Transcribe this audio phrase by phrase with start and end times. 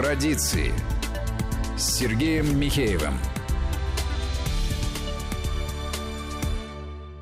[0.00, 0.72] Традиции
[1.76, 3.12] с Сергеем Михеевым.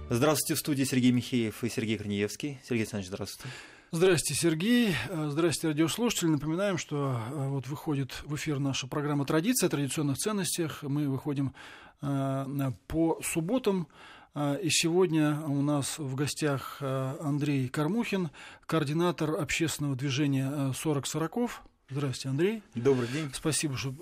[0.09, 2.61] Здравствуйте, в студии Сергей Михеев и Сергей Корнеевский.
[2.63, 3.53] Сергей Александрович, здравствуйте.
[3.91, 4.95] Здравствуйте, Сергей.
[5.13, 6.29] Здравствуйте, радиослушатели.
[6.29, 10.85] Напоминаем, что э, вот выходит в эфир наша программа «Традиция» о традиционных ценностях.
[10.85, 11.55] Мы выходим
[12.01, 13.89] э, по субботам.
[14.37, 18.31] Э, и сегодня у нас в гостях Андрей Кармухин,
[18.67, 21.65] координатор общественного движения «40 сороков».
[21.91, 22.63] Здравствуйте, Андрей.
[22.75, 23.31] Добрый день.
[23.33, 23.93] Спасибо, что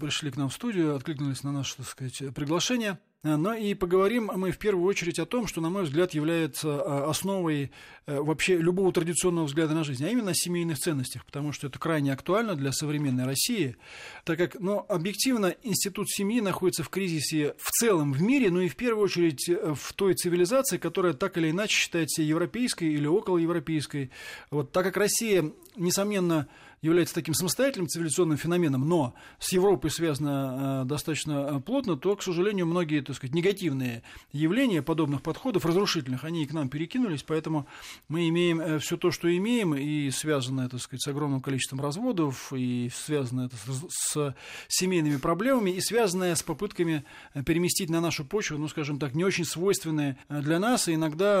[0.00, 2.98] пришли к нам в студию, откликнулись на наше, так сказать, приглашение.
[3.22, 6.68] Э, но и поговорим мы в первую очередь о том, что, на мой взгляд, является
[6.68, 7.70] э, основой
[8.06, 11.78] э, вообще любого традиционного взгляда на жизнь, а именно о семейных ценностях, потому что это
[11.78, 13.76] крайне актуально для современной России,
[14.24, 18.68] так как, ну, объективно, институт семьи находится в кризисе в целом в мире, но и
[18.68, 24.10] в первую очередь в той цивилизации, которая так или иначе считается европейской или околоевропейской.
[24.50, 26.48] Вот так как Россия, несомненно,
[26.86, 32.66] является таким самостоятельным цивилизационным феноменом, но с Европой связано э, достаточно плотно, то, к сожалению,
[32.66, 37.66] многие, так сказать, негативные явления подобных подходов, разрушительных, они и к нам перекинулись, поэтому
[38.08, 42.52] мы имеем э, все то, что имеем, и связано это, сказать, с огромным количеством разводов,
[42.54, 43.56] и связано это
[43.90, 44.34] с,
[44.68, 49.24] семейными проблемами, и связано с попытками э, переместить на нашу почву, ну, скажем так, не
[49.24, 51.40] очень свойственные для нас, и иногда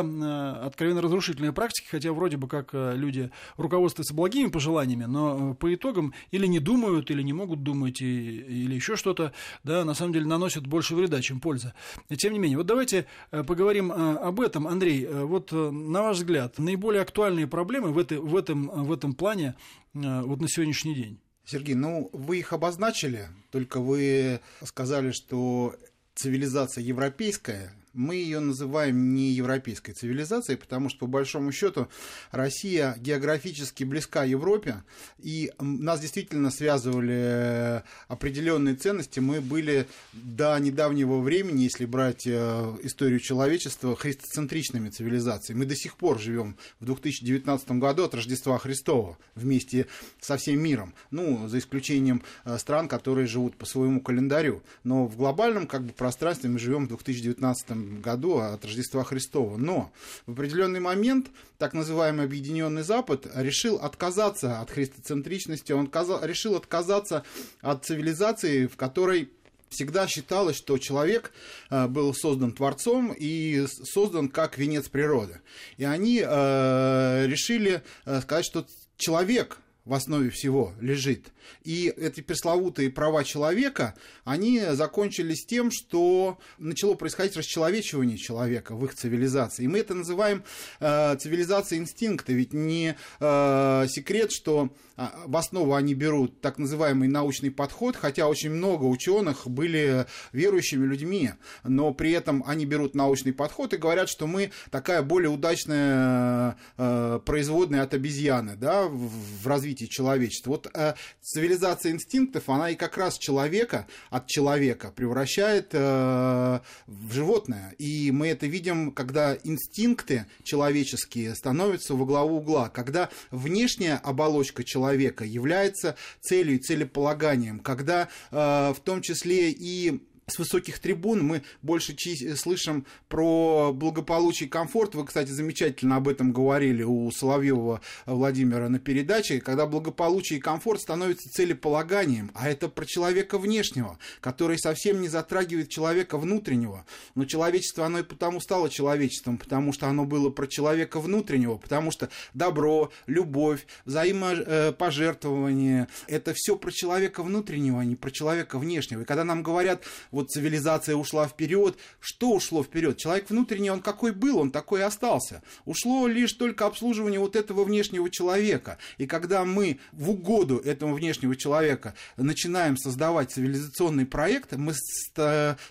[0.66, 6.14] откровенно разрушительные практики, хотя вроде бы как люди руководствуются благими пожеланиями, но Э, по итогам
[6.30, 9.32] или не думают, или не могут думать, и, или еще что-то,
[9.64, 11.74] да, на самом деле наносят больше вреда, чем польза.
[12.16, 14.66] Тем не менее, вот давайте э, поговорим э, об этом.
[14.66, 19.54] Андрей, вот на ваш взгляд, наиболее актуальные проблемы в, этой, в, этом, в этом плане
[19.94, 21.20] вот на сегодняшний день?
[21.44, 25.76] Сергей, ну вы их обозначили, только вы сказали, что
[26.14, 31.88] цивилизация европейская мы ее называем не европейской цивилизацией, потому что, по большому счету,
[32.30, 34.82] Россия географически близка Европе,
[35.18, 39.18] и нас действительно связывали определенные ценности.
[39.20, 45.60] Мы были до недавнего времени, если брать э, историю человечества, христоцентричными цивилизациями.
[45.60, 49.86] Мы до сих пор живем в 2019 году от Рождества Христова вместе
[50.20, 50.94] со всем миром.
[51.10, 54.62] Ну, за исключением э, стран, которые живут по своему календарю.
[54.84, 57.70] Но в глобальном как бы, пространстве мы живем в 2019
[58.00, 59.56] году от Рождества Христова.
[59.56, 59.92] Но
[60.26, 65.90] в определенный момент так называемый Объединенный Запад решил отказаться от христоцентричности, он
[66.22, 67.24] решил отказаться
[67.60, 69.30] от цивилизации, в которой
[69.68, 71.32] всегда считалось, что человек
[71.70, 75.40] э, был создан Творцом и создан как венец природы.
[75.76, 81.28] И они э, решили э, сказать, что человек в основе всего лежит.
[81.64, 88.94] И эти пресловутые права человека, они закончились тем, что начало происходить расчеловечивание человека в их
[88.94, 89.64] цивилизации.
[89.64, 90.44] И мы это называем
[90.80, 92.32] э, цивилизацией инстинкта.
[92.32, 98.28] Ведь не э, секрет, что э, в основу они берут так называемый научный подход, хотя
[98.28, 101.32] очень много ученых были верующими людьми,
[101.64, 107.20] но при этом они берут научный подход и говорят, что мы такая более удачная э,
[107.24, 109.10] производная от обезьяны да, в,
[109.42, 110.50] в развитии человечества.
[110.50, 110.94] Вот э,
[111.36, 117.74] цивилизация инстинктов, она и как раз человека от человека превращает э, в животное.
[117.76, 125.26] И мы это видим, когда инстинкты человеческие становятся во главу угла, когда внешняя оболочка человека
[125.26, 131.96] является целью и целеполаганием, когда э, в том числе и с высоких трибун мы больше
[132.36, 134.96] слышим про благополучие и комфорт.
[134.96, 140.80] Вы, кстати, замечательно об этом говорили у Соловьева Владимира на передаче, когда благополучие и комфорт
[140.80, 146.84] становятся целеполаганием, а это про человека внешнего, который совсем не затрагивает человека внутреннего.
[147.14, 151.92] Но человечество, оно и потому стало человечеством, потому что оно было про человека внутреннего, потому
[151.92, 159.02] что добро, любовь, взаимопожертвование, это все про человека внутреннего, а не про человека внешнего.
[159.02, 159.84] И когда нам говорят,
[160.16, 161.76] вот цивилизация ушла вперед.
[162.00, 162.96] Что ушло вперед?
[162.96, 165.42] Человек внутренний, он какой был, он такой и остался.
[165.64, 168.78] Ушло лишь только обслуживание вот этого внешнего человека.
[168.98, 174.72] И когда мы в угоду этому внешнего человека начинаем создавать цивилизационный проект, мы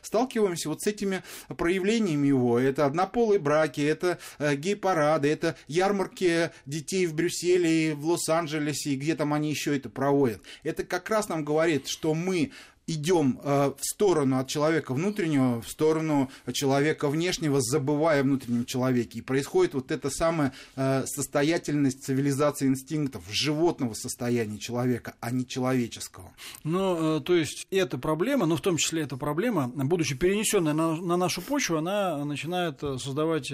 [0.03, 2.59] сталкиваемся вот с этими проявлениями его.
[2.59, 8.95] Это однополые браки, это э, гей-парады, это ярмарки детей в Брюсселе и в Лос-Анджелесе, и
[8.95, 10.41] где там они еще это проводят.
[10.61, 12.51] Это как раз нам говорит, что мы
[12.87, 19.19] идем э, в сторону от человека внутреннего, в сторону человека внешнего, забывая о внутреннем человеке.
[19.19, 26.31] И происходит вот эта самая э, состоятельность цивилизации инстинктов, животного состояния человека, а не человеческого.
[26.63, 30.95] Ну, э, то есть эта проблема, ну, в том числе эта проблема, будучи перенесенная на,
[30.95, 33.51] на нашу почву, она начинает создавать,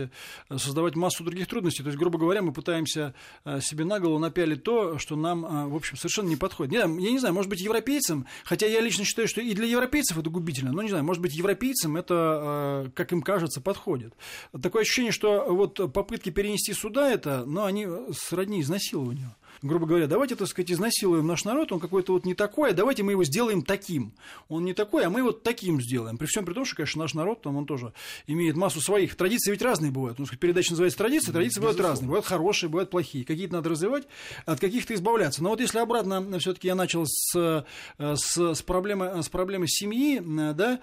[0.50, 1.84] создавать массу других трудностей.
[1.84, 3.14] То есть, грубо говоря, мы пытаемся
[3.62, 6.74] себе на голову напялить то, что нам, в общем, совершенно не подходит.
[6.74, 9.68] Я, я не знаю, может быть, европейцам, хотя я лично считаю, считаю, что и для
[9.68, 10.72] европейцев это губительно.
[10.72, 14.14] Но не знаю, может быть, европейцам это, э, как им кажется, подходит.
[14.62, 20.36] Такое ощущение, что вот попытки перенести сюда это, но они сродни изнасилованию грубо говоря, давайте,
[20.36, 23.62] так сказать, изнасилуем наш народ, он какой-то вот не такой, а давайте мы его сделаем
[23.62, 24.14] таким.
[24.50, 26.18] Он не такой, а мы его таким сделаем.
[26.18, 27.94] При всем при том, что, конечно, наш народ, там, он тоже
[28.28, 29.16] имеет массу своих.
[29.16, 30.20] Традиции ведь разные бывают.
[30.20, 32.08] Ну, передача называется традиции, традиции бывают разные.
[32.08, 33.24] Бывают хорошие, бывают плохие.
[33.24, 34.08] Какие-то надо развивать,
[34.46, 35.44] от каких-то избавляться.
[35.44, 37.66] Но вот если обратно, все-таки я начал с,
[37.98, 40.80] с, с, проблемы, с проблемы семьи, да,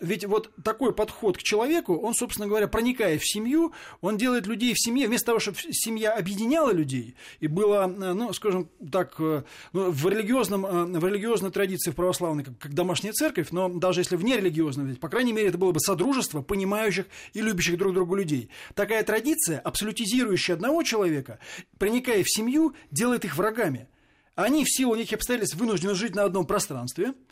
[0.00, 4.72] ведь вот такой подход к человеку, он, собственно говоря, проникая в семью, он делает людей
[4.72, 9.90] в семье, вместо того, чтобы семья объединяла людей и было ну, скажем так, э, ну,
[9.90, 14.16] в, религиозном, э, в религиозной традиции в православной, как, как домашняя церковь, но даже если
[14.16, 18.48] в нерелигиозной, по крайней мере, это было бы содружество понимающих и любящих друг друга людей.
[18.74, 21.38] Такая традиция, абсолютизирующая одного человека,
[21.78, 23.88] проникая в семью, делает их врагами.
[24.34, 27.14] Они в силу неких обстоятельств вынуждены жить на одном пространстве–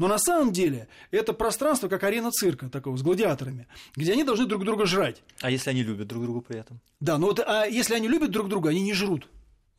[0.00, 4.46] но на самом деле это пространство как арена цирка такого с гладиаторами, где они должны
[4.46, 5.22] друг друга жрать.
[5.42, 6.80] А если они любят друг друга при этом?
[7.00, 9.28] Да, но вот, а если они любят друг друга, они не жрут.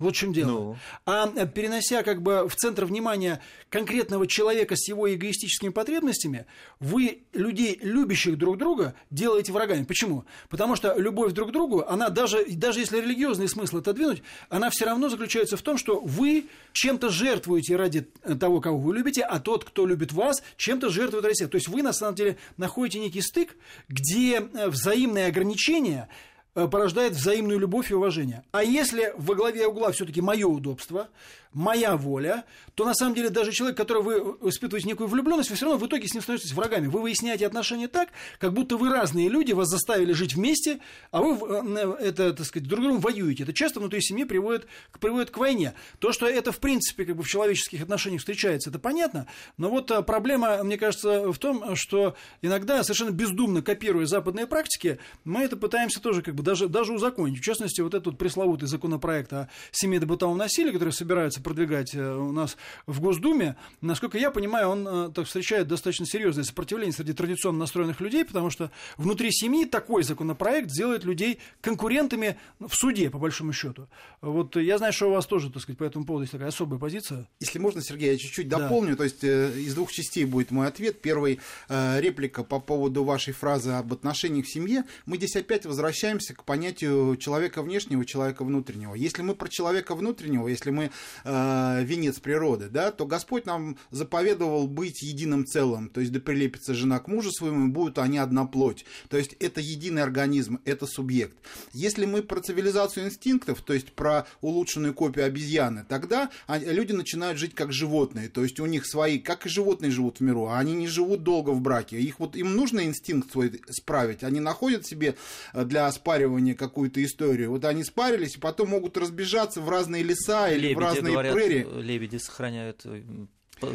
[0.01, 0.49] Вот в чем дело.
[0.49, 0.77] Ну.
[1.05, 3.39] А э, перенося как бы в центр внимания
[3.69, 6.47] конкретного человека с его эгоистическими потребностями,
[6.79, 9.83] вы людей, любящих друг друга, делаете врагами.
[9.83, 10.25] Почему?
[10.49, 14.85] Потому что любовь друг к другу, она даже, даже если религиозный смысл отодвинуть, она все
[14.85, 18.01] равно заключается в том, что вы чем-то жертвуете ради
[18.39, 21.47] того, кого вы любите, а тот, кто любит вас, чем-то жертвует ради себя.
[21.47, 23.55] То есть вы на самом деле находите некий стык,
[23.87, 28.43] где э, взаимные ограничения– Э, порождает взаимную любовь и уважение.
[28.51, 31.09] А если во главе угла все-таки мое удобство,
[31.53, 32.45] моя воля,
[32.75, 35.87] то на самом деле даже человек, который вы испытываете некую влюбленность, вы все равно в
[35.87, 36.87] итоге с ним становитесь врагами.
[36.87, 38.09] Вы выясняете отношения так,
[38.39, 40.79] как будто вы разные люди, вас заставили жить вместе,
[41.11, 43.43] а вы э, это, так сказать, друг другом воюете.
[43.43, 44.67] Это часто внутри семьи приводит,
[44.99, 45.73] приводит к войне.
[45.99, 49.27] То, что это, в принципе, как бы в человеческих отношениях встречается, это понятно,
[49.57, 54.99] но вот э, проблема, мне кажется, в том, что иногда, совершенно бездумно копируя западные практики,
[55.25, 57.39] мы это пытаемся тоже как бы даже, даже узаконить.
[57.39, 62.31] В частности, вот этот пресловутый законопроект о семейно-бытовом насилии, который собирается собирается продвигать э, у
[62.31, 67.59] нас в Госдуме, насколько я понимаю, он э, так, встречает достаточно серьезное сопротивление среди традиционно
[67.59, 73.53] настроенных людей, потому что внутри семьи такой законопроект сделает людей конкурентами в суде, по большому
[73.53, 73.87] счету.
[74.21, 76.79] Вот я знаю, что у вас тоже, так сказать, по этому поводу есть такая особая
[76.79, 77.27] позиция.
[77.39, 78.59] Если можно, Сергей, я чуть-чуть да.
[78.59, 78.95] дополню.
[78.95, 81.01] То есть э, из двух частей будет мой ответ.
[81.01, 81.39] Первый
[81.69, 84.83] реплика по поводу вашей фразы об отношениях в семье.
[85.05, 88.93] Мы здесь опять возвращаемся к понятию человека внешнего, человека внутреннего.
[88.93, 90.91] Если мы про человека внутреннего, если мы
[91.31, 96.73] э, венец природы, да, то Господь нам заповедовал быть единым целым, то есть да прилепится
[96.73, 98.85] жена к мужу своему, и будут они одна плоть.
[99.09, 101.35] То есть это единый организм, это субъект.
[101.73, 107.55] Если мы про цивилизацию инстинктов, то есть про улучшенную копию обезьяны, тогда люди начинают жить
[107.55, 110.73] как животные, то есть у них свои, как и животные живут в миру, а они
[110.73, 111.99] не живут долго в браке.
[111.99, 115.15] Их вот им нужно инстинкт свой справить, они находят себе
[115.53, 117.51] э, для оспаривания какую-то историю.
[117.51, 121.83] Вот они спарились, и потом могут разбежаться в разные леса или Лебеди в разные говорят,
[121.83, 122.85] лебеди сохраняют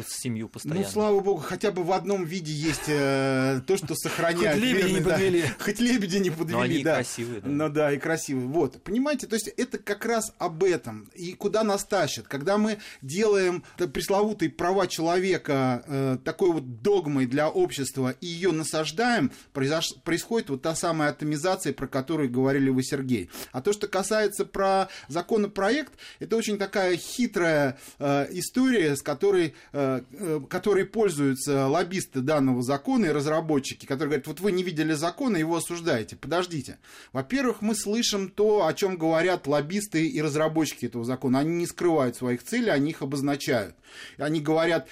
[0.07, 0.81] семью постоянно.
[0.81, 4.55] Ну, слава богу, хотя бы в одном виде есть э, то, что сохраняет.
[4.55, 5.43] Хоть лебеди не подвели.
[5.59, 6.95] Хоть лебеди не подвели, Но они да.
[6.95, 7.49] красивые, да.
[7.49, 8.47] Ну да, и красивые.
[8.47, 11.09] Вот, понимаете, то есть это как раз об этом.
[11.15, 12.27] И куда нас тащат.
[12.27, 19.31] Когда мы делаем пресловутые права человека э, такой вот догмой для общества и ее насаждаем,
[19.53, 19.93] произош...
[20.03, 23.29] происходит вот та самая атомизация, про которую говорили вы, Сергей.
[23.51, 29.76] А то, что касается про законопроект, это очень такая хитрая э, история, с которой Э,
[29.77, 35.37] э, которые пользуются лоббисты данного закона и разработчики, которые говорят, вот вы не видели закона,
[35.37, 36.15] его осуждаете.
[36.15, 36.79] Подождите.
[37.13, 41.39] Во-первых, мы слышим то, о чем говорят лоббисты и разработчики этого закона.
[41.39, 43.75] Они не скрывают своих целей, они их обозначают.
[44.17, 44.87] Они говорят,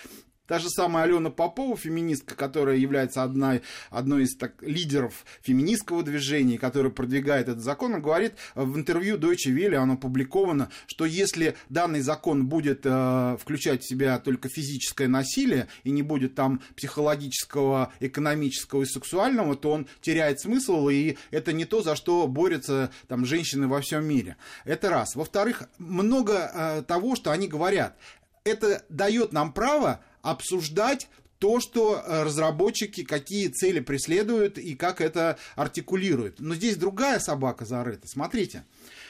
[0.47, 6.59] Та же самая Алена Попова, феминистка, которая является одной, одной из так, лидеров феминистского движения,
[6.59, 12.47] которая продвигает этот закон, говорит в интервью Deutsche Welle, оно опубликовано, что если данный закон
[12.47, 18.85] будет э, включать в себя только физическое насилие и не будет там психологического, экономического и
[18.85, 23.81] сексуального, то он теряет смысл, и это не то, за что борются там женщины во
[23.81, 24.37] всем мире.
[24.63, 25.15] Это раз.
[25.15, 27.97] Во-вторых, много э, того, что они говорят,
[28.43, 31.07] это дает нам право обсуждать
[31.39, 36.39] то, что э, разработчики, какие цели преследуют и как это артикулируют.
[36.39, 38.07] Но здесь другая собака зарыта.
[38.07, 38.63] Смотрите.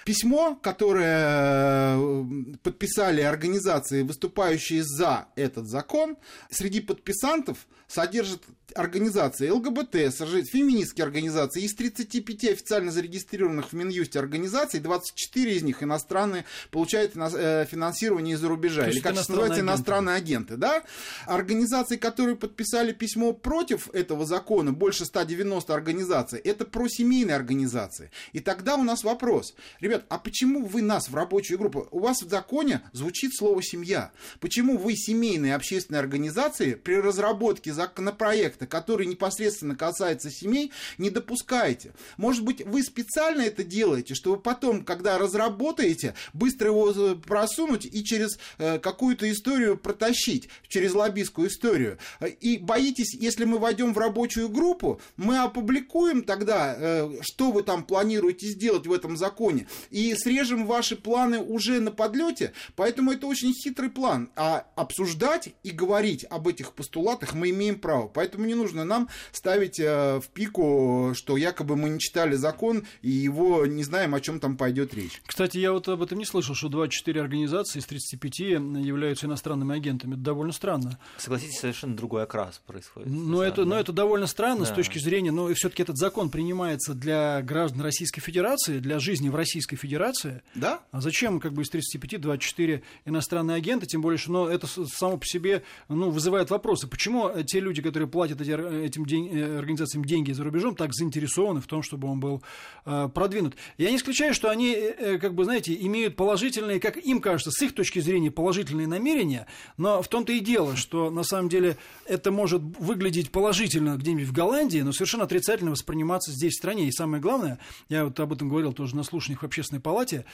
[0.05, 2.23] Письмо, которое э,
[2.61, 6.17] подписали организации, выступающие за этот закон,
[6.51, 8.43] среди подписантов содержит
[8.73, 11.63] организации ЛГБТ, содержит феминистские организации.
[11.63, 18.47] Из 35 официально зарегистрированных в Минюсте организаций, 24 из них иностранные, получают э, финансирование из-за
[18.47, 18.87] рубежа.
[18.87, 20.57] Или, как называется, иностранные агенты.
[20.57, 20.83] Да?
[21.25, 28.11] Организации, которые подписали письмо против этого закона, больше 190 организаций, это просемейные организации.
[28.33, 29.55] И тогда у нас вопрос.
[29.95, 31.87] Ребят, а почему вы нас в рабочую группу...
[31.91, 34.11] У вас в законе звучит слово «семья».
[34.41, 41.93] Почему вы семейные общественные организации при разработке законопроекта, который непосредственно касается семей, не допускаете.
[42.17, 48.03] Может быть, вы специально это делаете, чтобы потом, когда разработаете, быстро его э, просунуть и
[48.03, 51.99] через э, какую-то историю протащить, через лоббистскую историю.
[52.41, 57.85] И боитесь, если мы войдем в рабочую группу, мы опубликуем тогда, э, что вы там
[57.85, 62.53] планируете сделать в этом законе, и срежем ваши планы уже на подлете.
[62.75, 64.29] Поэтому это очень хитрый план.
[64.35, 68.07] А обсуждать и говорить об этих постулатах мы имеем право.
[68.07, 73.09] Поэтому не нужно нам ставить э, в пику, что якобы мы не читали закон и
[73.09, 75.21] его не знаем, о чем там пойдет речь.
[75.25, 80.13] Кстати, я вот об этом не слышал, что 24 организации из 35 являются иностранными агентами.
[80.13, 80.99] Это довольно странно.
[81.17, 83.09] Согласитесь, совершенно другой окрас происходит.
[83.09, 83.69] Но, это, да.
[83.69, 84.71] но это довольно странно да.
[84.71, 89.35] с точки зрения, но все-таки этот закон принимается для граждан Российской Федерации, для жизни в
[89.35, 90.41] Российской Федерации.
[90.55, 90.81] Да.
[90.91, 95.17] А зачем как бы из 35 24 иностранные агенты, тем более, что ну, это само
[95.17, 96.87] по себе ну, вызывает вопросы.
[96.87, 101.67] Почему те люди, которые платят этим день, э, организациям деньги за рубежом, так заинтересованы в
[101.67, 102.41] том, чтобы он был
[102.85, 103.55] э, продвинут.
[103.77, 107.61] Я не исключаю, что они, э, как бы, знаете, имеют положительные, как им кажется, с
[107.61, 112.31] их точки зрения положительные намерения, но в том-то и дело, что на самом деле это
[112.31, 116.87] может выглядеть положительно где-нибудь в Голландии, но совершенно отрицательно восприниматься здесь, в стране.
[116.87, 120.25] И самое главное, я вот об этом говорил тоже на слушаниях в общественной палате,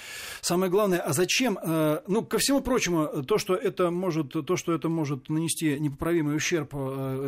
[0.42, 1.58] самое главное, а зачем,
[2.08, 6.74] ну, ко всему прочему, то, что это может, то, что это может нанести непоправимый ущерб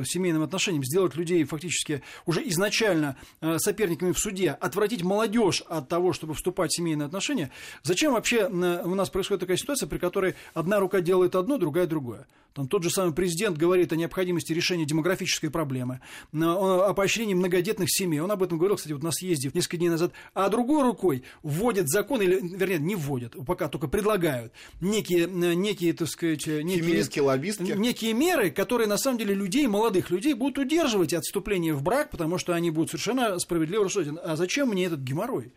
[0.05, 6.13] семейным отношениям, сделать людей фактически уже изначально э, соперниками в суде, отвратить молодежь от того,
[6.13, 7.51] чтобы вступать в семейные отношения,
[7.83, 11.87] зачем вообще э, у нас происходит такая ситуация, при которой одна рука делает одно, другая
[11.87, 12.27] другое?
[12.53, 18.19] Там тот же самый президент говорит о необходимости решения демографической проблемы, о поощрении многодетных семей.
[18.19, 20.11] Он об этом говорил, кстати, вот на съезде несколько дней назад.
[20.33, 26.07] А другой рукой вводит закон, или, вернее, не вводят, пока только предлагают некие, некие так
[26.07, 27.71] сказать, некие, лоббистки.
[27.71, 32.11] некие меры, которые на самом деле людей, молодых людей, будут удерживать от вступления в брак,
[32.11, 34.19] потому что они будут совершенно справедливо рассуждать.
[34.23, 35.53] А зачем мне этот геморрой?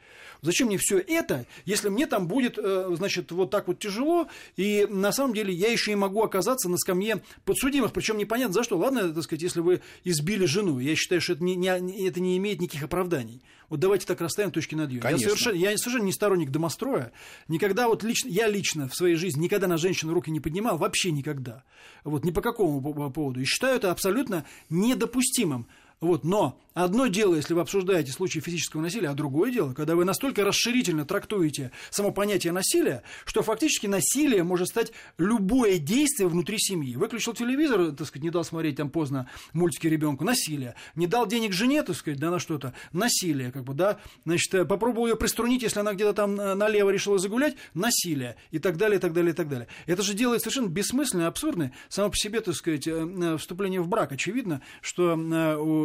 [0.47, 4.87] Зачем мне все это, если мне там будет, э, значит, вот так вот тяжело, и
[4.89, 8.79] на самом деле я еще и могу оказаться на скамье подсудимых, причем непонятно за что.
[8.79, 12.37] Ладно, так сказать, если вы избили жену, я считаю, что это не, не, это не
[12.37, 13.43] имеет никаких оправданий.
[13.69, 15.03] Вот давайте так расставим точки над «ю».
[15.03, 17.11] Я совершенно, я совершенно не сторонник домостроя.
[17.49, 21.11] Никогда вот лично, я лично в своей жизни никогда на женщину руки не поднимал, вообще
[21.11, 21.65] никогда.
[22.05, 23.41] Вот ни по какому поводу.
[23.41, 25.67] И считаю это абсолютно недопустимым.
[26.01, 30.05] Вот, но одно дело, если вы обсуждаете случаи физического насилия, а другое дело, когда вы
[30.05, 36.97] настолько расширительно трактуете само понятие насилия, что фактически насилие может стать любое действие внутри семьи.
[36.97, 40.75] Выключил телевизор, так сказать, не дал смотреть там поздно мультики ребенку, насилие.
[40.97, 43.99] Не дал денег жене, так сказать, да на что-то, насилие, как бы, да.
[44.27, 48.59] Значит, э, попробовал ее приструнить, если она где-то там э, налево решила загулять, насилие, и
[48.59, 49.69] так далее, и так далее, и так далее.
[49.87, 54.13] Это же делает совершенно бессмысленное, абсурдное, само по себе, так сказать, э, вступление в брак.
[54.13, 55.17] Очевидно, что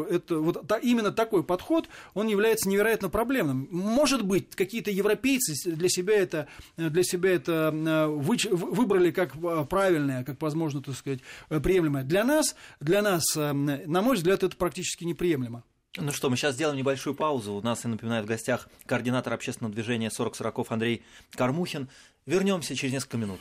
[0.04, 3.68] это, вот та, именно такой подход, он является невероятно проблемным.
[3.72, 9.66] Может быть, какие-то европейцы для себя это, для себя это э, вы, выбрали как э,
[9.70, 12.04] правильное, как возможно, так сказать, э, приемлемое.
[12.04, 15.64] Для нас, для нас, на мой взгляд, это практически неприемлемо.
[15.98, 17.54] Ну что, мы сейчас сделаем небольшую паузу.
[17.54, 21.04] У нас, я напоминаю, в гостях координатор общественного движения 40 40 Андрей
[21.36, 21.90] Кармухин.
[22.26, 23.40] Вернемся через несколько минут.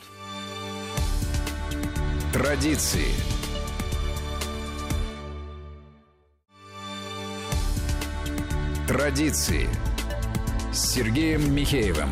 [2.33, 3.40] Традиции.
[8.91, 9.69] Традиции
[10.73, 12.09] с Сергеем Михеевым.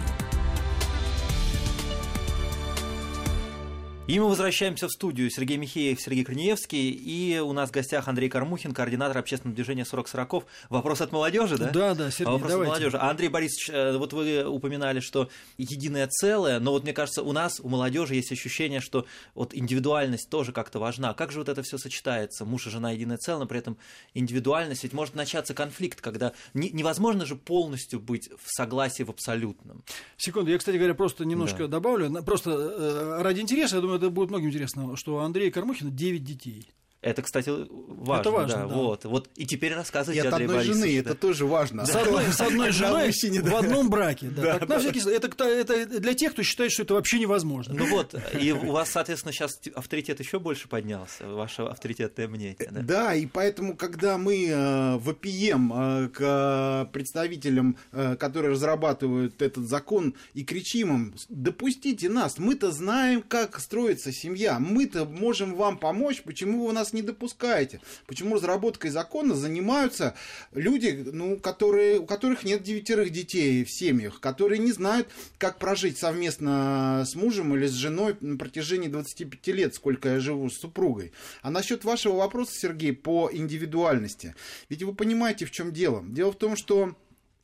[4.10, 5.30] И мы возвращаемся в студию.
[5.30, 6.90] Сергей Михеев, Сергей Корнеевский.
[6.90, 11.60] И у нас в гостях Андрей Кармухин, координатор общественного движения 40 40 Вопрос от молодежи,
[11.60, 11.70] да?
[11.70, 12.72] Да, да, Сергей, Вопрос давайте.
[12.72, 12.98] от молодежи.
[12.98, 17.32] А Андрей Борисович, э, вот вы упоминали, что единое целое, но вот мне кажется, у
[17.34, 21.14] нас, у молодежи есть ощущение, что вот индивидуальность тоже как-то важна.
[21.14, 22.46] Как же вот это все сочетается?
[22.46, 23.78] Муж и жена единое целое, но при этом
[24.16, 24.82] индивидуальность.
[24.82, 29.84] Ведь может начаться конфликт, когда невозможно же полностью быть в согласии в абсолютном.
[30.18, 31.68] Секунду, я, кстати говоря, просто немножко да.
[31.68, 32.24] добавлю.
[32.24, 36.24] Просто э, ради интереса, я думаю, это будет многим интересно, что у Андрея Кормухина 9
[36.24, 36.72] детей.
[37.02, 38.22] Это, кстати, важно.
[38.22, 38.76] Это важно, да, да.
[38.76, 39.30] Вот, вот.
[39.38, 41.06] И теперь И рассказывайте, от Андрей одной жены, Борисович.
[41.06, 41.86] это тоже важно.
[41.86, 43.60] С одной, с одной женой мужчине, в да.
[43.60, 44.28] одном браке.
[44.28, 44.42] Да.
[44.42, 47.20] Да, Так, да, на всякий случай, это, это для тех, кто считает, что это вообще
[47.20, 47.74] невозможно.
[47.74, 52.58] Ну вот, и у вас, соответственно, сейчас авторитет еще больше поднялся, ваше авторитетное мнение.
[52.70, 52.82] Да?
[52.82, 60.16] Да, и поэтому, когда мы э, вопием э, к э, представителям, которые разрабатывают этот закон,
[60.34, 66.68] и кричим им, допустите нас, мы-то знаем, как строится семья, мы-то можем вам помочь, почему
[66.68, 67.82] вы нас не допускаете?
[68.08, 70.16] Почему разработкой закона занимаются
[70.54, 75.98] люди, ну, которые, у которых нет девятерых детей в семьях, которые не знают, как прожить
[75.98, 81.12] совместно с мужем или с женой на протяжении 25 лет, сколько я живу с супругой.
[81.42, 84.36] А насчет вашего вопроса, Сергей, по индивидуальности.
[84.70, 86.04] Ведь вы понимаете, в чем дело.
[86.08, 86.96] Дело в том, что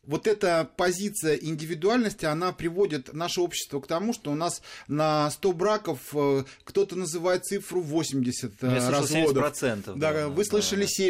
[0.07, 5.51] вот эта позиция индивидуальности, она приводит наше общество к тому, что у нас на 100
[5.53, 9.53] браков э, кто-то называет цифру 80 э, Я разводов.
[9.61, 11.03] 70%, Да, да, вы слышали да.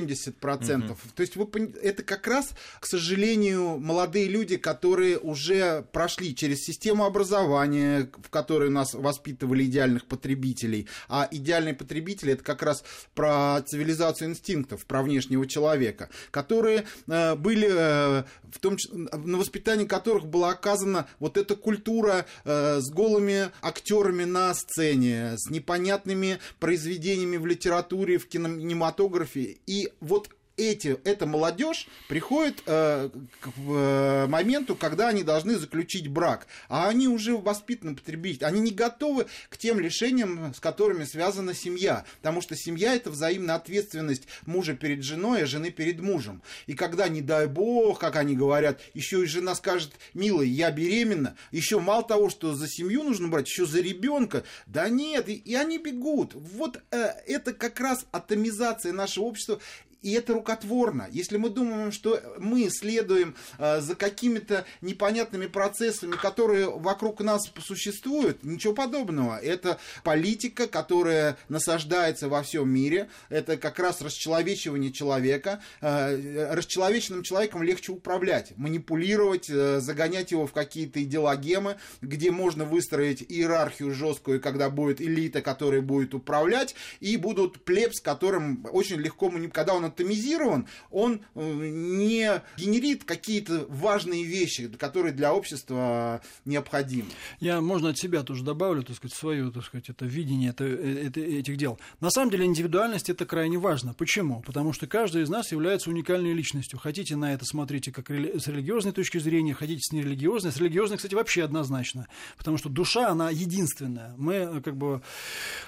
[0.52, 0.96] 70%.
[1.16, 1.48] То есть вы,
[1.82, 8.70] это как раз, к сожалению, молодые люди, которые уже прошли через систему образования, в которой
[8.70, 10.88] нас воспитывали идеальных потребителей.
[11.10, 12.84] А идеальные потребители это как раз
[13.14, 20.26] про цивилизацию инстинктов, про внешнего человека, которые э, были в том числе на воспитании которых
[20.26, 27.46] была оказана вот эта культура э, с голыми актерами на сцене, с непонятными произведениями в
[27.46, 29.58] литературе, в кинематографе.
[29.66, 33.10] И вот эти, эта молодежь приходит э,
[33.40, 38.72] к э, моменту, когда они должны заключить брак, а они уже воспитаны потребители, они не
[38.72, 44.76] готовы к тем лишениям, с которыми связана семья, потому что семья это взаимная ответственность мужа
[44.76, 46.42] перед женой, а жены перед мужем.
[46.68, 51.36] И когда, не дай бог, как они говорят, еще и жена скажет, милый, я беременна,
[51.52, 55.56] еще мало того, что за семью нужно брать, еще за ребенка, да нет, и, и
[55.56, 56.34] они бегут.
[56.34, 56.98] Вот э,
[57.28, 59.60] это как раз атомизация нашего общества,
[60.06, 61.08] и это рукотворно.
[61.12, 68.44] Если мы думаем, что мы следуем э, за какими-то непонятными процессами, которые вокруг нас существуют,
[68.44, 69.40] ничего подобного.
[69.40, 73.10] Это политика, которая насаждается во всем мире.
[73.30, 75.60] Это как раз расчеловечивание человека.
[75.82, 83.26] Э, расчеловеченным человеком легче управлять, манипулировать, э, загонять его в какие-то идеологемы, где можно выстроить
[83.28, 89.74] иерархию жесткую, когда будет элита, которая будет управлять, и будут плебс, которым очень легко, когда
[89.74, 97.08] он атомизирован, он э, не генерит какие-то важные вещи, которые для общества необходимы.
[97.40, 101.20] Я, можно от себя тоже добавлю, так сказать, свое, так сказать, это видение это, это-
[101.22, 101.80] этих дел.
[102.02, 103.94] На самом деле индивидуальность это крайне важно.
[103.94, 104.42] Почему?
[104.46, 106.78] Потому что каждый из нас является уникальной личностью.
[106.80, 110.52] Хотите на это смотрите как рели- с религиозной точки зрения, хотите с нерелигиозной.
[110.52, 112.08] С религиозной, кстати, вообще однозначно.
[112.38, 114.14] Потому что душа, она единственная.
[114.18, 115.02] Мы, э, как бы,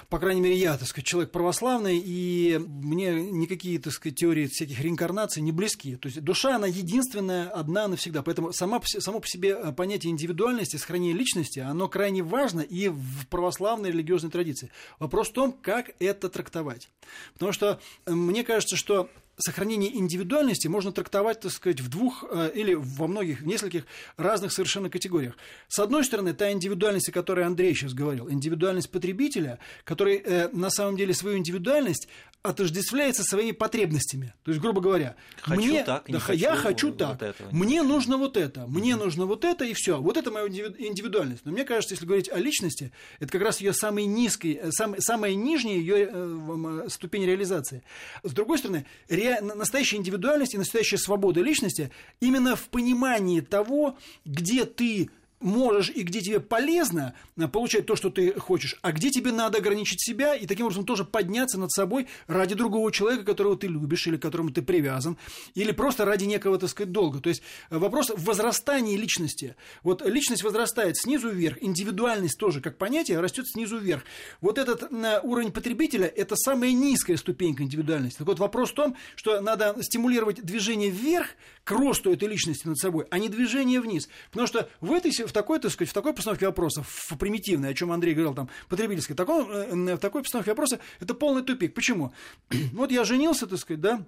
[0.08, 4.80] по крайней мере, я, так сказать, человек православный, и мне никакие, так сказать, теории всяких
[4.80, 5.96] реинкарнаций не близки.
[5.96, 8.22] То есть душа, она единственная, одна навсегда.
[8.22, 13.26] Поэтому сама, само по себе э, понятие индивидуальности, сохранения личности, оно крайне важно и в
[13.28, 14.70] православной религиозной традиции.
[14.98, 16.90] Вопрос в том, как это трактовать.
[17.34, 22.50] Потому что э, мне кажется, что сохранение индивидуальности можно трактовать, так сказать, в двух э,
[22.54, 23.84] или во многих, в нескольких
[24.16, 25.36] разных совершенно категориях.
[25.68, 30.70] С одной стороны, та индивидуальность, о которой Андрей сейчас говорил, индивидуальность потребителя, который э, на
[30.70, 32.08] самом деле свою индивидуальность
[32.42, 34.32] отождествляется своими потребностями.
[34.44, 37.50] То есть, грубо говоря, Хочу мне, так, да, хочу я хочу вот так, этого.
[37.50, 40.00] мне нужно вот это, мне нужно вот это и все.
[40.00, 41.44] Вот это моя индиви- индивидуальность.
[41.44, 45.00] Но мне кажется, если говорить о личности, это как раз ее самый низкий, э, сам-
[45.00, 47.82] самая нижняя ее э, ступень реализации.
[48.22, 53.96] С другой стороны, ре- на- настоящая индивидуальность и настоящая свобода личности именно в понимании того,
[54.24, 59.10] где ты можешь и где тебе полезно э, получать то, что ты хочешь, а где
[59.10, 63.56] тебе надо ограничить себя и таким образом тоже подняться над собой ради другого человека, которого
[63.56, 65.16] ты любишь или которому ты привязан,
[65.54, 67.20] или просто ради некого, так сказать, долга.
[67.20, 69.56] То есть э, вопрос в возрастании личности.
[69.82, 74.02] Вот личность возрастает снизу вверх, индивидуальность тоже как понятие растет снизу вверх.
[74.40, 74.90] Вот этот
[75.22, 78.18] уровень потребителя– это самая низкая ступенька индивидуальности.
[78.18, 81.28] Так вот вопрос в том, что надо стимулировать движение вверх
[81.68, 84.08] к росту этой личности над собой, а не движение вниз.
[84.30, 87.74] Потому что в этой, в такой, так сказать, в такой постановке вопросов, в примитивной, о
[87.74, 91.74] чем Андрей говорил, там, потребительской, такой, э, в такой постановке вопроса, это полный тупик.
[91.74, 92.14] Почему?
[92.72, 94.06] Вот я женился, так сказать, да,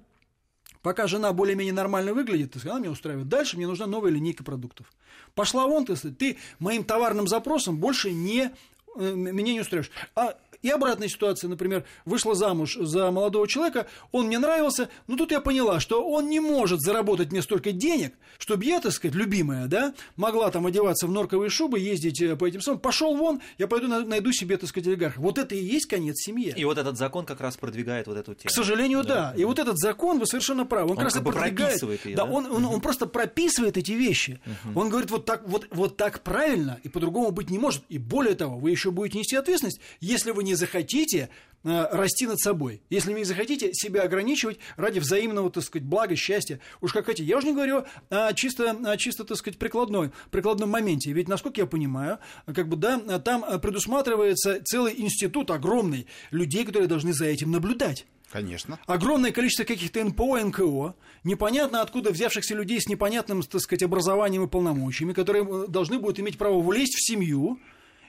[0.80, 3.28] Пока жена более-менее нормально выглядит, она меня устраивает.
[3.28, 4.90] Дальше мне нужна новая линейка продуктов.
[5.34, 8.50] Пошла вон, сказать, ты моим товарным запросом больше не
[8.96, 9.90] э, меня не устраиваешь.
[10.14, 15.30] А И обратная ситуация, например, вышла замуж за молодого человека, он мне нравился, но тут
[15.30, 19.66] я поняла, что он не может заработать мне столько денег, чтобы я, так сказать, любимая,
[19.66, 23.66] да, могла там одеваться в норковые шубы, ездить э, по этим самым, пошел вон, я
[23.66, 25.20] пойду найду себе, так сказать, олигарха.
[25.20, 26.54] Вот это и есть конец семье.
[26.56, 28.48] И вот этот закон как раз продвигает вот эту тему.
[28.48, 29.32] К сожалению, да.
[29.32, 29.34] да.
[29.36, 31.82] И вот этот закон, вы совершенно правы, он, он как раз продвигает.
[31.82, 32.30] Ее, да, да?
[32.30, 34.40] Он, он, он просто прописывает эти вещи.
[34.46, 34.80] Угу.
[34.80, 37.82] Он говорит, вот так, вот, вот так правильно, и по-другому быть не может.
[37.88, 41.28] И более того, вы еще будете нести ответственность, если вы не захотите
[41.64, 42.82] э, расти над собой.
[42.90, 46.60] Если вы не захотите себя ограничивать ради взаимного, так сказать, блага, счастья.
[46.80, 47.28] Уж как хотите.
[47.28, 51.12] Я уже не говорю о чисто, о чисто так сказать, прикладной, прикладном моменте.
[51.12, 57.12] Ведь, насколько я понимаю, как бы, да, там предусматривается целый институт огромный людей, которые должны
[57.12, 58.06] за этим наблюдать.
[58.30, 58.78] Конечно.
[58.86, 64.48] Огромное количество каких-то НПО, НКО, непонятно откуда взявшихся людей с непонятным, так сказать, образованием и
[64.48, 67.58] полномочиями, которые э, должны будут иметь право влезть в семью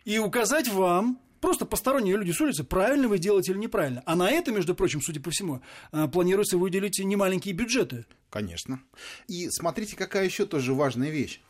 [0.06, 4.04] и указать вам, просто посторонние люди с улицы, правильно вы делаете или неправильно.
[4.06, 8.06] А на это, между прочим, судя по всему, э, планируется выделить немаленькие бюджеты.
[8.30, 8.82] Конечно.
[9.27, 11.41] И смотрите, какая еще тоже важная вещь.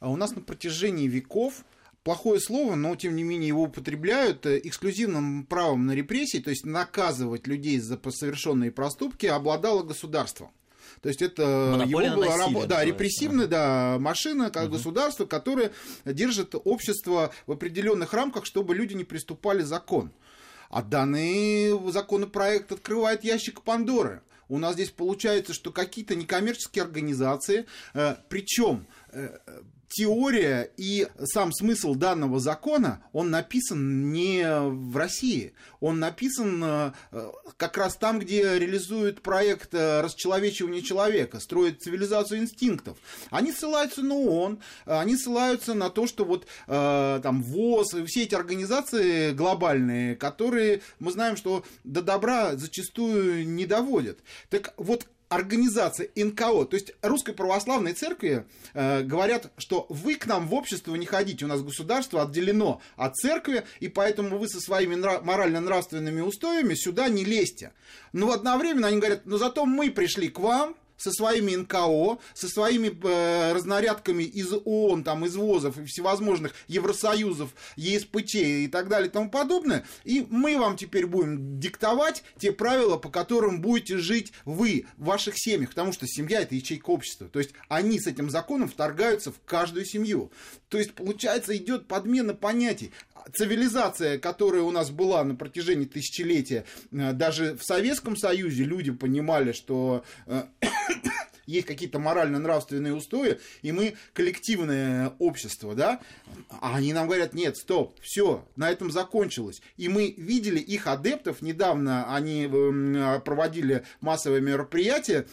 [0.00, 1.64] А у нас на протяжении веков
[2.02, 6.64] плохое слово, но тем не менее его употребляют э, эксклюзивным правом на репрессии, то есть
[6.64, 10.50] наказывать людей за совершенные проступки обладало государство.
[11.02, 14.74] То есть это Монополия его была рабо- да, репрессивная да, машина, как угу.
[14.74, 15.72] государство, которое
[16.04, 20.12] держит общество в определенных рамках, чтобы люди не приступали закон.
[20.70, 24.22] А данный законопроект открывает ящик Пандоры.
[24.48, 29.38] У нас здесь получается, что какие-то некоммерческие организации, э, причем э,
[29.92, 35.52] теория и сам смысл данного закона, он написан не в России.
[35.80, 36.92] Он написан э,
[37.56, 42.96] как раз там, где реализуют проект э, расчеловечивания человека, строят цивилизацию инстинктов.
[43.30, 48.34] Они ссылаются на ООН, они ссылаются на то, что вот э, там ВОЗ, все эти
[48.34, 54.20] организации глобальные, которые мы знаем, что до добра зачастую не доводят.
[54.48, 60.46] Так вот, организация НКО, то есть Русской Православной Церкви э, говорят, что вы к нам
[60.46, 64.94] в общество не ходите, у нас государство отделено от церкви, и поэтому вы со своими
[64.94, 67.72] нрав- морально-нравственными устоями сюда не лезьте.
[68.12, 72.96] Но одновременно они говорят, но зато мы пришли к вам, со своими НКО, со своими
[73.02, 79.10] э, разнарядками из ООН, там, из ВОЗов и всевозможных Евросоюзов, ЕСПЧ и так далее и
[79.10, 84.86] тому подобное, и мы вам теперь будем диктовать те правила, по которым будете жить вы
[84.96, 87.28] в ваших семьях, потому что семья– это ячейка общества.
[87.28, 90.30] То есть они с этим законом вторгаются в каждую семью.
[90.68, 92.92] То есть, получается, идет подмена понятий
[93.32, 99.52] цивилизация, которая у нас была на протяжении тысячелетия, э, даже в Советском Союзе люди понимали,
[99.52, 100.44] что э,
[101.46, 106.00] есть какие-то морально-нравственные устои, и мы коллективное общество, да,
[106.60, 109.62] а они нам говорят, нет, стоп, все, на этом закончилось.
[109.76, 115.26] И мы видели их адептов, недавно они эм, проводили массовое мероприятие,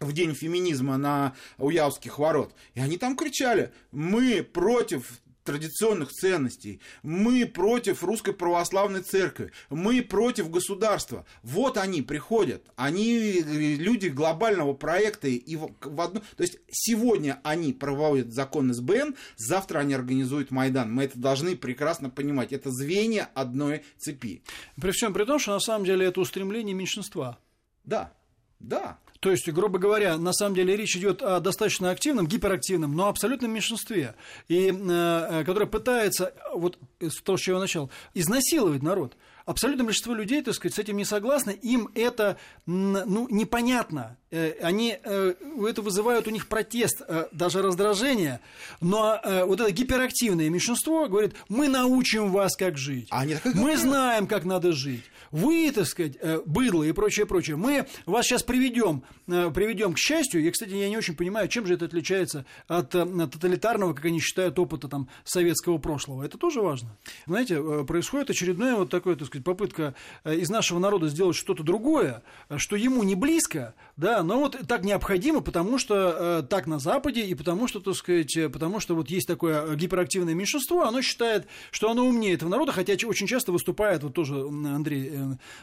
[0.00, 2.52] в день феминизма на Уявских ворот.
[2.74, 6.80] И они там кричали, мы против традиционных ценностей.
[7.02, 9.52] Мы против русской православной церкви.
[9.70, 11.24] Мы против государства.
[11.42, 12.66] Вот они приходят.
[12.76, 15.28] Они люди глобального проекта.
[15.28, 16.20] И в, одно...
[16.36, 20.92] То есть сегодня они проводят закон СБН, завтра они организуют Майдан.
[20.92, 22.52] Мы это должны прекрасно понимать.
[22.52, 24.42] Это звенья одной цепи.
[24.80, 27.38] При всем при том, что на самом деле это устремление меньшинства.
[27.84, 28.12] Да,
[28.60, 28.98] да.
[29.24, 33.52] То есть, грубо говоря, на самом деле речь идет о достаточно активном, гиперактивном, но абсолютном
[33.52, 34.16] меньшинстве,
[34.48, 36.78] и, э, э которое пытается, вот
[37.24, 39.16] того, с чего я начал, изнасиловать народ.
[39.46, 44.18] Абсолютное большинство людей, так сказать, с этим не согласны, им это ну, непонятно.
[44.34, 45.34] Э, они э,
[45.68, 48.40] это вызывают у них протест, э, даже раздражение.
[48.80, 53.06] Но вот это гиперактивное меньшинство говорит, мы научим вас, как жить.
[53.10, 55.04] А они мы знаем, как надо жить.
[55.30, 56.16] Вы, так сказать,
[56.46, 57.56] быдло и прочее, прочее.
[57.56, 60.42] Мы вас сейчас приведем, приведем к счастью.
[60.42, 64.58] Я, кстати, я не очень понимаю, чем же это отличается от тоталитарного, как они считают,
[64.58, 66.24] опыта там, советского прошлого.
[66.24, 66.96] Это тоже важно.
[67.26, 69.94] Знаете, происходит очередное вот такое, так сказать, попытка
[70.24, 72.22] из нашего народа сделать что-то другое,
[72.56, 77.22] что ему не близко, да, но вот так необходимо, потому что э, так на Западе,
[77.22, 81.90] и потому что, так сказать, потому что вот есть такое гиперактивное меньшинство, оно считает, что
[81.90, 85.12] оно умнее этого народа, хотя очень часто выступает, вот тоже, Андрей,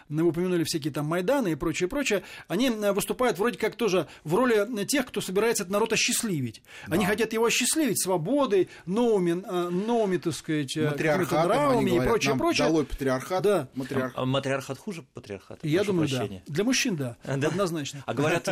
[0.10, 4.86] вы упомянули всякие там Майданы и прочее, прочее, они выступают вроде как тоже в роли
[4.86, 6.62] тех, кто собирается этот народ осчастливить.
[6.88, 6.96] Да.
[6.96, 12.68] Они хотят его осчастливить свободой, новыми, новыми так сказать, нравами и прочее, прочее.
[12.68, 13.44] Долой патриархат.
[13.44, 14.14] Да, матриарх...
[14.16, 15.68] А матриархат хуже патриархата?
[15.68, 16.44] Я думаю, прощения.
[16.48, 16.54] да.
[16.54, 18.04] Для мужчин, да, да, однозначно.
[18.06, 18.48] А говорят,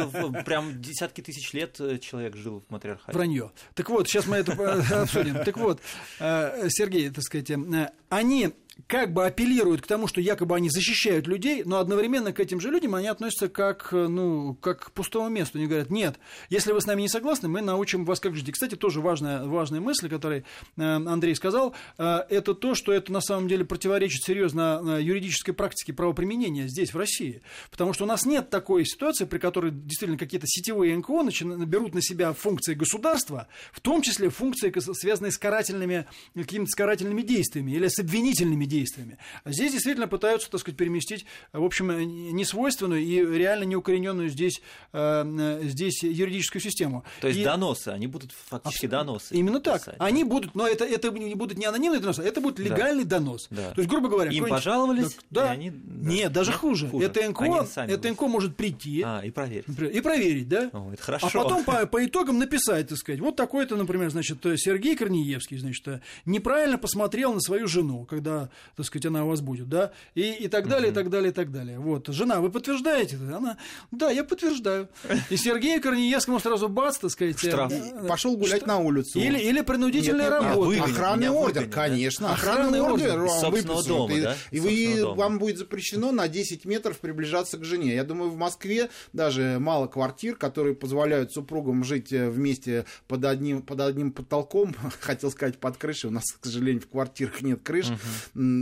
[0.45, 3.17] прям десятки тысяч лет э, человек жил в матриархате.
[3.17, 3.51] Вранье.
[3.73, 4.53] Так вот, сейчас мы это
[5.01, 5.43] обсудим.
[5.43, 5.81] Так вот,
[6.19, 8.53] э, Сергей, так сказать, э, они
[8.87, 12.69] как бы апеллируют к тому, что якобы они защищают людей, но одновременно к этим же
[12.69, 15.57] людям они относятся как, э, ну, как к пустому месту.
[15.57, 18.49] Они говорят, нет, если вы с нами не согласны, мы научим вас как жить.
[18.49, 20.43] И, кстати, тоже важная, важная мысль, которую
[20.77, 25.93] э, Андрей сказал, э, это то, что это на самом деле противоречит серьезно юридической практике
[25.93, 27.41] правоприменения здесь, в России.
[27.71, 31.23] Потому что у нас нет такой ситуации, при которой действительно какие-то сетевые НКО
[31.65, 37.71] берут на себя функции государства, в том числе функции, связанные с карательными, какими-то карательными действиями
[37.71, 39.17] или с обвинительными действиями.
[39.43, 41.89] А здесь действительно пытаются, так сказать, переместить, в общем,
[42.34, 44.62] несвойственную и реально неукорененную здесь,
[44.93, 47.03] э, здесь юридическую систему.
[47.19, 47.43] То есть и...
[47.43, 49.36] доносы, они будут фактически доносы.
[49.36, 49.82] Именно так.
[49.82, 49.95] Писать.
[49.99, 53.17] Они будут, но это, это не будут не анонимные доносы, это будет легальный да.
[53.17, 53.47] донос.
[53.49, 53.71] Да.
[53.71, 55.69] То есть, грубо говоря, им пожаловались, да, и они...
[55.71, 56.10] Да.
[56.10, 56.88] Нет, даже хуже.
[56.88, 57.05] хуже.
[57.05, 59.65] Это НКО, это НКО может прийти а, и проверить.
[59.67, 60.69] И проверить, да?
[60.71, 61.27] О, это хорошо.
[61.27, 66.01] А потом по, по итогам написать, так сказать, вот такой-то, например, значит, Сергей Корнеевский, значит,
[66.25, 70.47] неправильно посмотрел на свою жену, когда, так сказать, она у вас будет, да, и, и
[70.47, 71.79] так далее, и так далее, и так далее.
[71.79, 73.17] Вот, жена, вы подтверждаете?
[73.17, 73.57] Она,
[73.91, 74.89] да, я подтверждаю.
[75.29, 77.39] И Сергею Корнеевскому сразу бац, так сказать.
[77.39, 77.71] Штраф.
[77.71, 79.19] Э, Пошел гулять на улицу.
[79.19, 80.75] Или, или принудительная нет, нет, работа.
[80.75, 82.33] Нет, охранный ордер, выгонят, конечно.
[82.33, 83.29] Охранный ордер.
[83.29, 84.35] Собственного дома, и, да?
[84.51, 87.93] И вы, вам будет запрещено на 10 метров приближаться к жене.
[87.93, 93.61] Я думаю, в Москве даже мало квартир, которые позволяют супругам жить э, вместе под одним,
[93.61, 97.89] под одним потолком, хотел сказать под крышей, у нас, к сожалению, в квартирах нет крыш,
[97.89, 97.97] угу.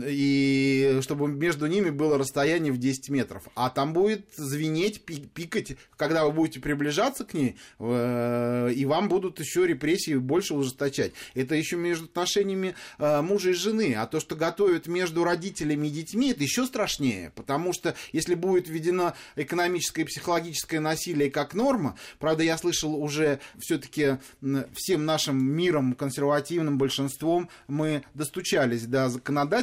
[0.05, 3.43] И чтобы между ними было расстояние в 10 метров.
[3.55, 9.39] А там будет звенеть, пикать, когда вы будете приближаться к ней, э, и вам будут
[9.39, 11.13] еще репрессии больше ужесточать.
[11.33, 13.95] Это еще между отношениями э, мужа и жены.
[13.95, 17.31] А то, что готовят между родителями и детьми, это еще страшнее.
[17.35, 23.39] Потому что если будет введено экономическое и психологическое насилие как норма, правда, я слышал уже
[23.59, 24.17] все-таки
[24.73, 29.09] всем нашим миром, консервативным большинством, мы достучались до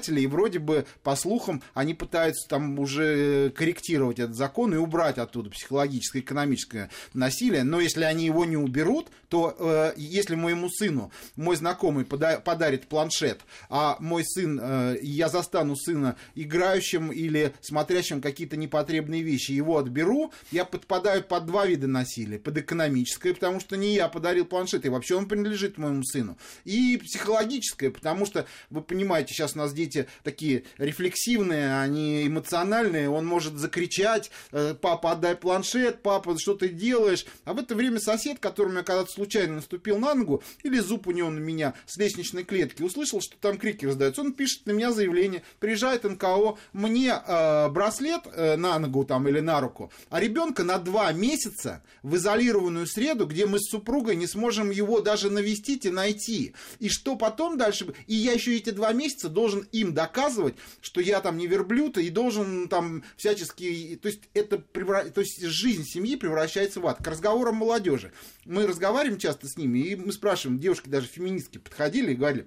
[0.04, 5.18] законодателей, и вроде бы, по слухам, они пытаются там уже корректировать этот закон и убрать
[5.18, 7.64] оттуда психологическое экономическое насилие.
[7.64, 12.86] Но если они его не уберут, то э, если моему сыну мой знакомый пода- подарит
[12.86, 19.78] планшет, а мой сын, э, я застану сына играющим или смотрящим какие-то непотребные вещи, его
[19.78, 22.38] отберу, я подпадаю под два вида насилия.
[22.38, 26.36] Под экономическое, потому что не я подарил планшет, и вообще он принадлежит моему сыну.
[26.64, 33.26] И психологическое, потому что, вы понимаете, сейчас у нас дети такие рефлексивные, они эмоциональные, он
[33.26, 37.26] может закричать, э, папа, отдай планшет, папа, что ты делаешь?
[37.44, 41.12] А в это время сосед, который меня когда-то случайно наступил на ногу, или зуб у
[41.12, 44.92] него на меня с лестничной клетки, услышал, что там крики раздаются, он пишет на меня
[44.92, 50.64] заявление, приезжает НКО, мне э, браслет э, на ногу там или на руку, а ребенка
[50.64, 55.86] на два месяца в изолированную среду, где мы с супругой не сможем его даже навестить
[55.86, 56.54] и найти.
[56.78, 57.94] И что потом дальше?
[58.06, 62.10] И я еще эти два месяца должен им доказывать, что я там не верблюд и
[62.10, 63.98] должен там всячески...
[64.02, 67.02] То есть это то есть жизнь семьи превращается в ад.
[67.02, 68.12] К разговорам молодежи.
[68.44, 72.46] Мы разговариваем часто с ними, и мы спрашиваем, девушки даже феминистки подходили и говорили,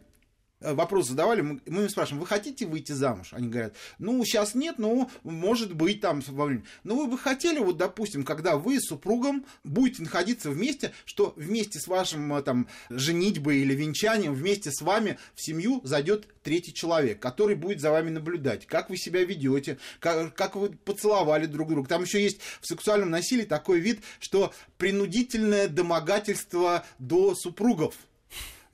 [0.59, 3.29] вопрос задавали, мы, им спрашиваем, вы хотите выйти замуж?
[3.31, 6.63] Они говорят, ну, сейчас нет, но может быть там во время.
[6.83, 11.79] Но вы бы хотели, вот, допустим, когда вы с супругом будете находиться вместе, что вместе
[11.79, 17.19] с вашим э, там женитьбой или венчанием, вместе с вами в семью зайдет третий человек,
[17.19, 21.87] который будет за вами наблюдать, как вы себя ведете, как, как вы поцеловали друг друга.
[21.87, 27.95] Там еще есть в сексуальном насилии такой вид, что принудительное домогательство до супругов.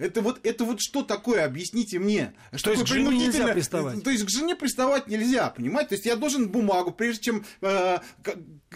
[0.03, 2.33] Это вот, это вот что такое, объясните мне.
[2.51, 4.03] Что то есть к жене нельзя приставать?
[4.03, 5.89] То есть к жене приставать нельзя, понимаете?
[5.89, 7.99] То есть я должен бумагу, прежде чем, э,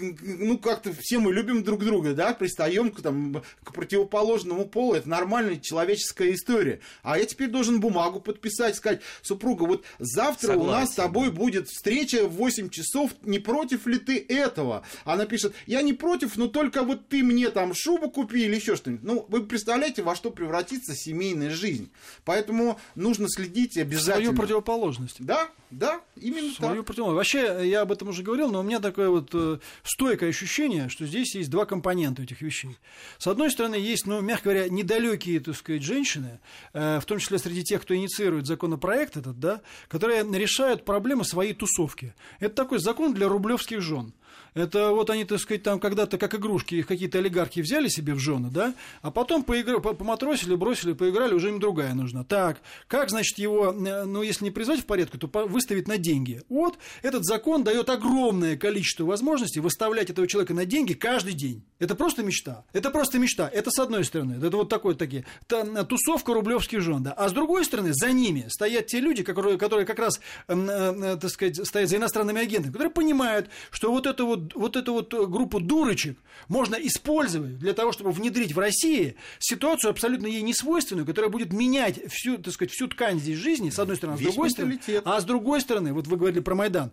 [0.01, 5.09] ну, как-то все мы любим друг друга, да, пристаем к, там, к противоположному полу, это
[5.09, 6.79] нормальная человеческая история.
[7.03, 10.69] А я теперь должен бумагу подписать, сказать, супруга, вот завтра Согласен.
[10.69, 14.83] у нас с тобой будет встреча в 8 часов, не против ли ты этого?
[15.05, 18.75] Она пишет, я не против, но только вот ты мне там шубу купи или еще
[18.75, 19.03] что-нибудь.
[19.03, 21.91] Ну, вы представляете, во что превратится семейная жизнь.
[22.25, 24.25] Поэтому нужно следить обязательно.
[24.25, 25.17] Свою противоположность.
[25.19, 26.85] Да, да, именно Свою так.
[26.85, 27.33] Противоположность.
[27.33, 31.05] Вообще, я об этом уже говорил, но у меня такое вот э, стойкое ощущение, что
[31.05, 32.77] здесь есть два компонента этих вещей.
[33.17, 36.39] С одной стороны, есть, ну, мягко говоря, недалекие, так сказать, женщины,
[36.73, 41.53] э, в том числе среди тех, кто инициирует законопроект этот, да, которые решают проблемы своей
[41.53, 42.13] тусовки.
[42.39, 44.13] Это такой закон для рублевских жен.
[44.57, 48.19] Это вот они, так сказать, там когда-то как игрушки их какие-то олигархи взяли себе в
[48.19, 49.79] жены, да, а потом поигр...
[49.81, 52.23] поматросили, бросили, поиграли, уже им другая нужна.
[52.23, 56.41] Так, как, значит, его, э, ну, если не призвать в порядку, то выставить на деньги.
[56.49, 61.63] Вот этот закон дает огромное количество возможностей выставлять этого человека на деньги каждый день.
[61.79, 62.65] Это просто мечта.
[62.73, 63.47] Это просто мечта.
[63.53, 64.43] Это с одной стороны.
[64.43, 65.25] Это вот такой такие.
[65.47, 67.03] Тусовка рублевских жен.
[67.03, 67.13] Да.
[67.13, 71.17] А с другой стороны, за ними стоят те люди, которые, которые как раз, э, э,
[71.21, 75.13] так сказать, стоят за иностранными агентами, которые понимают, что вот эту вот, вот эту вот
[75.29, 81.31] группу дурочек можно использовать для того, чтобы внедрить в России ситуацию абсолютно ей несвойственную, которая
[81.31, 84.49] будет менять всю, так сказать, всю ткань здесь жизни, с одной стороны, а с другой
[84.49, 84.79] стороны.
[85.05, 86.91] А с другой стороны, вот вы говорили про Майдан,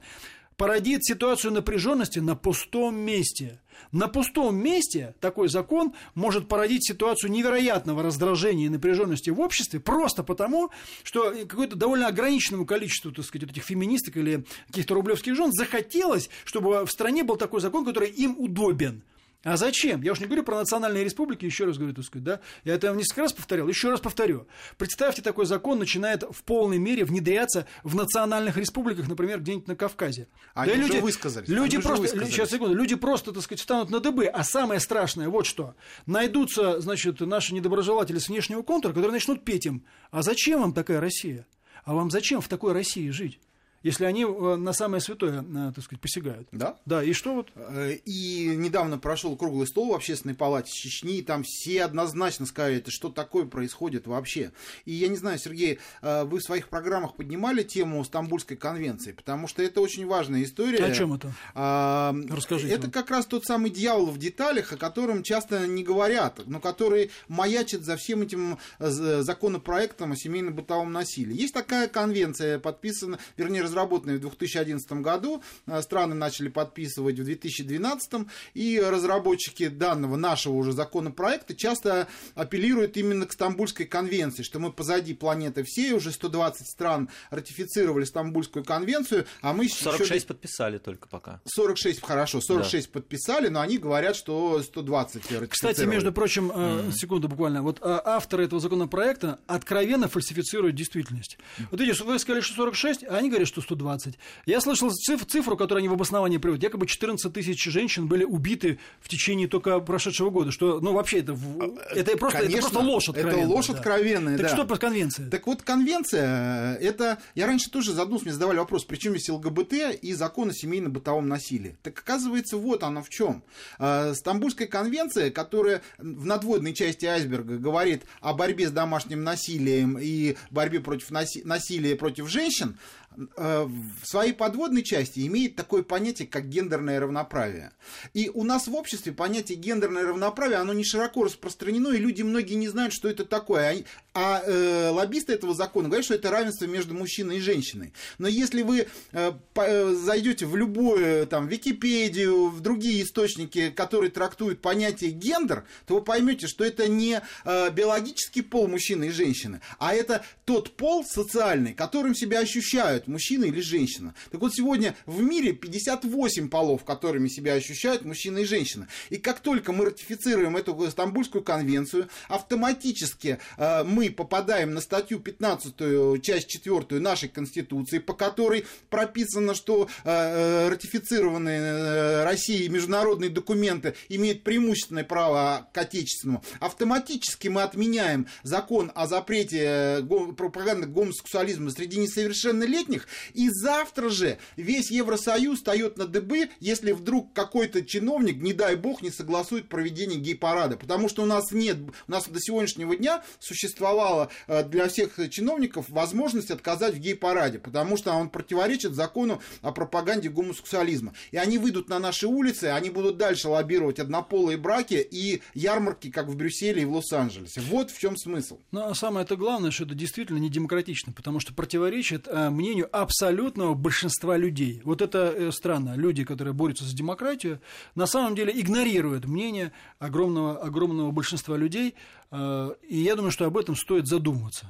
[0.57, 3.61] породит ситуацию напряженности на пустом месте.
[3.93, 10.23] На пустом месте такой закон может породить ситуацию невероятного раздражения и напряженности в обществе просто
[10.23, 10.71] потому,
[11.03, 16.87] что какое-то довольно ограниченному количеству, так сказать, этих феминисток или каких-то рублевских жен захотелось, чтобы
[16.87, 19.03] в стране был такой закон, который им удобен.
[19.45, 20.01] А зачем?
[20.03, 22.41] Я уж не говорю про национальные республики, еще раз говорю, так сказать, да?
[22.65, 24.47] Я это несколько раз повторял, еще раз повторю.
[24.79, 30.29] Представьте, такой закон начинает в полной мере внедряться в национальных республиках, например, где-нибудь на Кавказе.
[30.55, 31.49] Они да люди, высказались.
[31.49, 32.33] Люди просто, высказались.
[32.33, 34.27] сейчас секунду, люди просто, так сказать, станут на дыбы.
[34.27, 35.75] А самое страшное, вот что.
[36.07, 39.85] Найдутся, значит, наши недоброжелатели с внешнего контура, которые начнут петь им.
[40.11, 41.47] А зачем вам такая Россия?
[41.85, 43.41] А вам зачем в такой России жить?
[43.85, 46.49] Если они э, на самое святое, э, так сказать, посягают.
[46.53, 46.79] Да.
[46.87, 47.51] Да, и что вот?
[47.55, 52.83] Э, и недавно прошел круглый стол в общественной палате Чечни, и там все однозначно сказали,
[52.89, 54.53] что такое происходит вообще.
[54.87, 59.63] И я не знаю, Сергей, вы в своих программах поднимали тему Стамбульской конвенции, потому что
[59.63, 60.83] это очень важная история.
[60.83, 61.35] О чем это?
[61.55, 62.73] А, Расскажите.
[62.73, 67.11] Это как раз тот самый дьявол в деталях, о котором часто не говорят, но который
[67.29, 71.39] маячит за всем этим законопроектом о семейно-бытовом насилии.
[71.39, 78.27] Есть такая конвенция, подписана, вернее, разработанные в 2011 году, э, страны начали подписывать в 2012,
[78.55, 85.15] и разработчики данного нашего уже законопроекта часто апеллируют именно к Стамбульской конвенции, что мы позади
[85.15, 90.27] планеты всей, уже 120 стран ратифицировали Стамбульскую конвенцию, а мы 46 еще...
[90.27, 91.41] подписали только пока.
[91.45, 92.93] 46, хорошо, 46 да.
[92.93, 95.49] подписали, но они говорят, что 120 ратифицировали.
[95.49, 96.93] Кстати, между прочим, mm-hmm.
[96.93, 101.39] секунду буквально, вот авторы этого законопроекта откровенно фальсифицируют действительность.
[101.71, 104.15] Вот видишь, вы сказали, что 46, а они говорят, что 120.
[104.47, 106.63] Я слышал циф- цифру, которую они в обосновании приводят.
[106.63, 110.53] Якобы 14 тысяч женщин были убиты в течение только прошедшего года.
[110.53, 113.45] Что, ну, вообще, это, а, это, просто, Конечно, это просто ложь откровенная.
[113.45, 114.45] Это ложь откровенная, да.
[114.45, 115.29] Так что по конвенции?
[115.29, 117.19] Так вот, конвенция, это...
[117.35, 121.27] Я раньше тоже задумался, мне задавали вопрос, при чем здесь ЛГБТ и закон о семейно-бытовом
[121.29, 121.77] насилии.
[121.83, 123.43] Так оказывается, вот оно в чем.
[123.79, 130.37] А, Стамбульская конвенция, которая в надводной части айсберга говорит о борьбе с домашним насилием и
[130.51, 131.43] борьбе против наси...
[131.45, 137.73] насилия против женщин, Э, в своей подводной части имеет такое понятие, как гендерное равноправие.
[138.13, 142.55] И у нас в обществе понятие гендерное равноправие, оно не широко распространено, и люди многие
[142.55, 143.85] не знают, что это такое.
[144.17, 147.93] А, э, лоббисты этого закона говорят, что это равенство между мужчиной и женщиной.
[148.19, 154.61] Но если вы э, э, зайдете в любую там, Википедию, в другие источники, которые трактуют
[154.61, 159.95] понятие гендер, то вы поймете, что это не э, биологический пол мужчины и женщины, а
[159.95, 164.15] это тот пол социальный, которым себя ощущают ощущают, мужчина или женщина.
[164.31, 168.89] Так вот, сегодня в мире 58 полов, которыми себя ощущают мужчина и женщина.
[169.11, 176.23] И как только мы ратифицируем эту Стамбульскую конвенцию, автоматически э, мы попадаем на статью 15,
[176.23, 183.95] часть 4 нашей Конституции, по которой прописано, что э, э ратифицированные э, Россией международные документы
[184.09, 186.43] имеют преимущественное право к отечественному.
[186.61, 190.03] Автоматически мы отменяем закон о запрете э,
[190.37, 193.07] пропаганды гомосексуализма среди несовершеннолетних, них.
[193.35, 199.03] И завтра же весь Евросоюз встает на дыбы, если вдруг какой-то чиновник, не дай бог,
[199.03, 200.77] не согласует проведение гей-парада.
[200.77, 201.79] Потому что у нас нет,
[202.09, 207.97] у нас до сегодняшнего дня существовала э, для всех чиновников возможность отказать в гей-параде, потому
[207.97, 211.15] что он противоречит закону о пропаганде гомосексуализма.
[211.33, 216.27] И они выйдут на наши улицы, они будут дальше лоббировать однополые браки и ярмарки, как
[216.27, 217.61] в Брюсселе и в Лос-Анджелесе.
[217.61, 218.61] Вот в чем смысл.
[218.71, 222.84] Ну, а самое это главное, что это действительно не демократично, потому что противоречит э, мнению
[222.85, 224.81] мнению абсолютного большинства людей.
[224.85, 225.95] Вот это э, странно.
[225.97, 227.61] Люди, которые борются за демократию,
[227.95, 231.95] на самом деле игнорируют мнение огромного, огромного большинства людей.
[232.31, 234.67] Э, и я думаю, что об этом стоит задуматься.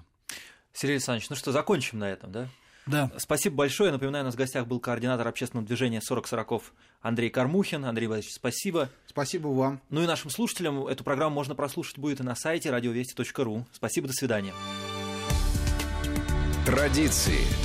[0.72, 2.48] Сергей Александрович, ну что, закончим на этом, да?
[2.86, 3.10] Да.
[3.16, 3.92] Спасибо большое.
[3.92, 6.62] Напоминаю, у нас в гостях был координатор общественного движения 40 40
[7.00, 7.84] Андрей Кармухин.
[7.84, 8.90] Андрей Владимирович, спасибо.
[9.06, 9.80] Спасибо вам.
[9.88, 13.64] Ну и нашим слушателям эту программу можно прослушать будет и на сайте радиовести.ру.
[13.72, 14.52] Спасибо, до свидания.
[16.66, 17.63] Традиции